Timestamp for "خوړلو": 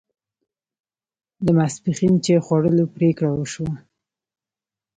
2.45-2.83